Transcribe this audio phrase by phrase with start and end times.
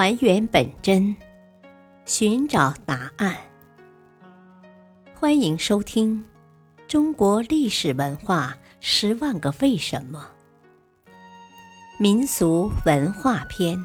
[0.00, 1.16] 还原本真，
[2.06, 3.36] 寻找答案。
[5.12, 6.24] 欢迎收听
[6.86, 10.30] 《中国历史文化十万个为什么》
[11.98, 13.76] 民俗文化篇。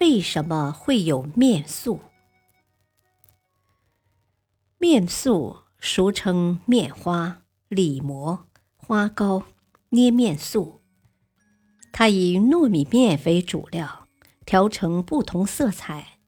[0.00, 2.00] 为什么会有面塑？
[4.78, 8.46] 面塑俗称面花、里模、
[8.78, 9.42] 花糕、
[9.90, 10.75] 捏面塑。
[11.98, 14.06] 它以糯米面为主料，
[14.44, 16.18] 调成不同色彩，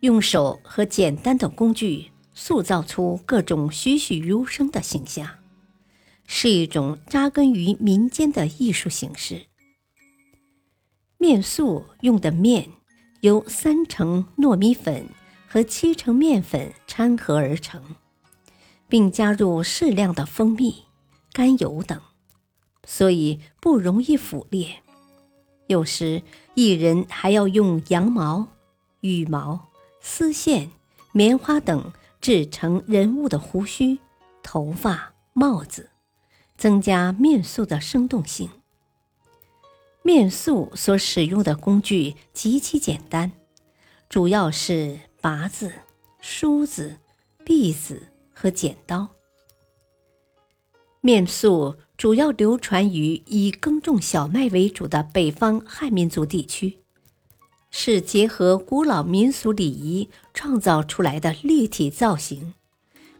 [0.00, 5.26] 用手和简单的工具塑造出各种栩栩如生的形象，
[6.26, 9.46] 是一种扎根于民间的艺术形式。
[11.16, 12.68] 面塑用的面
[13.22, 15.06] 由三成糯米粉
[15.48, 17.82] 和七成面粉掺合而成，
[18.90, 20.84] 并加入适量的蜂蜜、
[21.32, 21.98] 甘油等，
[22.84, 24.82] 所以不容易腐裂。
[25.68, 26.22] 有时，
[26.54, 28.48] 艺人还要用羊毛、
[29.00, 29.68] 羽毛、
[30.00, 30.70] 丝线、
[31.12, 33.98] 棉花等制成人物的胡须、
[34.42, 35.90] 头发、帽子，
[36.58, 38.50] 增加面塑的生动性。
[40.02, 43.30] 面塑所使用的工具极其简单，
[44.08, 45.72] 主要是拔子、
[46.20, 46.98] 梳子、
[47.46, 49.08] 篦子和剪刀。
[51.00, 51.76] 面塑。
[52.02, 56.78] 主要流传于以耕种小麦为主的北方汉民族地区，
[57.70, 62.54] 是结合古老民俗礼仪创造出来的立体造型，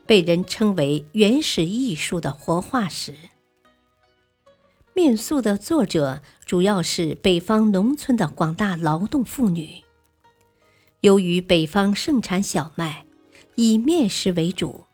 [0.05, 3.15] 被人称为原始艺术的活化石。
[4.95, 9.85] 面塑的作者主要是北方农村的广大劳动妇女。
[11.03, 13.05] 由于北方盛产小麦，
[13.55, 14.87] 以面食为主。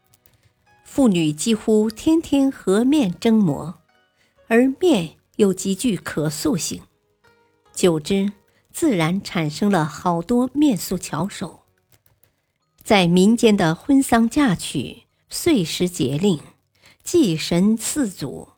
[0.84, 3.77] 妇女几乎天天和面蒸馍，
[4.48, 6.82] 而面又极具可塑性，
[7.74, 8.32] 久之
[8.72, 11.64] 自然产生了好多面塑巧手。
[12.82, 16.40] 在民间的婚丧嫁娶、岁时节令、
[17.04, 18.48] 祭神祀祖、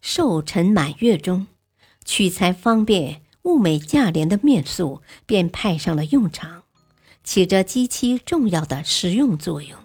[0.00, 1.46] 寿辰满月中，
[2.06, 6.62] 取材方便、物美价廉的面塑便派上了用场，
[7.22, 9.78] 起着极其重要的实用作用。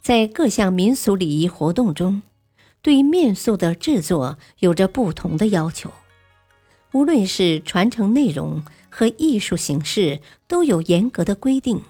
[0.00, 2.22] 在各项民俗礼仪活动中，
[2.82, 5.90] 对面塑的制作有着不同的要求。
[6.92, 11.82] 无论是传承内容和艺术形式，都有严格的规定。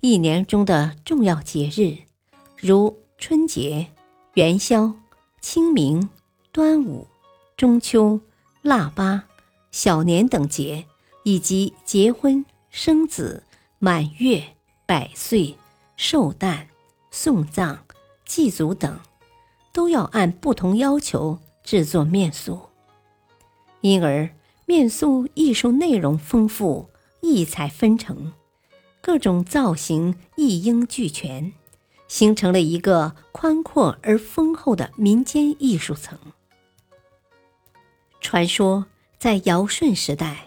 [0.00, 1.98] 一年中的重要节日，
[2.58, 3.88] 如春节、
[4.34, 4.92] 元宵、
[5.40, 6.10] 清明、
[6.52, 7.06] 端午、
[7.56, 8.20] 中秋、
[8.62, 9.24] 腊八、
[9.70, 10.84] 小年等节，
[11.22, 13.44] 以及结婚、生子、
[13.78, 14.42] 满月、
[14.86, 15.56] 百岁、
[15.96, 16.68] 寿诞。
[17.16, 17.78] 送葬、
[18.26, 18.98] 祭祖等，
[19.74, 22.70] 都要按不同要求制作面塑，
[23.80, 24.30] 因而
[24.66, 26.88] 面塑艺术内容丰富，
[27.20, 28.32] 异彩纷呈，
[29.02, 31.52] 各种造型一应俱全，
[32.06, 36.16] 形成了一个宽阔而丰厚的民间艺术层。
[38.20, 38.86] 传说
[39.18, 40.46] 在尧舜时代，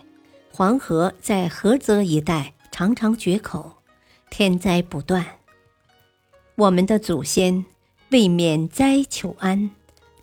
[0.54, 3.74] 黄河在菏泽一带常常决口，
[4.30, 5.26] 天灾不断。
[6.56, 7.66] 我们的祖先
[8.10, 9.70] 为免灾求安，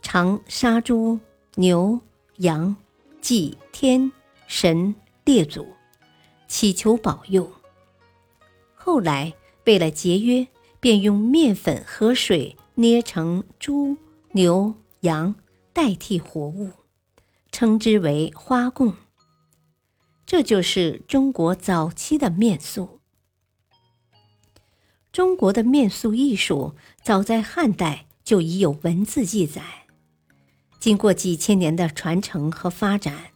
[0.00, 1.20] 常杀猪、
[1.56, 2.00] 牛、
[2.36, 2.74] 羊，
[3.20, 4.10] 祭天
[4.46, 5.66] 神列祖，
[6.48, 7.52] 祈求保佑。
[8.74, 9.34] 后来
[9.66, 10.46] 为了节约，
[10.80, 13.98] 便用面粉和水捏成猪、
[14.32, 15.34] 牛、羊
[15.74, 16.70] 代替活物，
[17.52, 18.94] 称之为花供。
[20.24, 23.00] 这就是中国早期的面塑。
[25.14, 29.62] 中国的面塑艺术早在汉代就已有文字记载，
[30.80, 33.26] 经过几千年的传承和发展，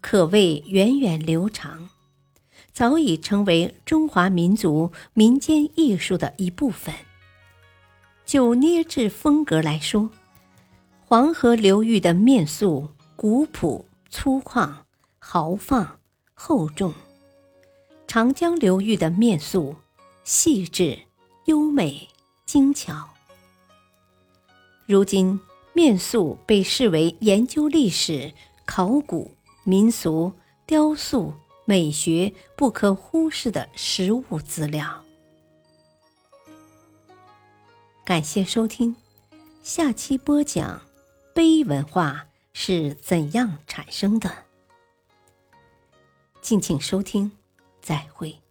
[0.00, 1.88] 可谓源远流长，
[2.72, 6.94] 早已成为中华民族民间艺术的一部分。
[8.24, 10.10] 就捏制风格来说，
[11.04, 14.72] 黄河流域的面塑古朴粗犷、
[15.18, 15.98] 豪放
[16.32, 16.92] 厚重；
[18.06, 19.74] 长江流域的面塑
[20.22, 20.96] 细致。
[21.46, 22.08] 优美
[22.46, 23.10] 精巧。
[24.86, 25.40] 如今，
[25.72, 28.32] 面塑被视为研究历史、
[28.64, 30.32] 考古、民俗、
[30.66, 35.02] 雕塑、美学不可忽视的实物资料。
[38.04, 38.94] 感谢收听，
[39.62, 40.82] 下期播讲
[41.34, 44.30] 碑文化是怎样产生的。
[46.42, 47.32] 敬请收听，
[47.80, 48.43] 再会。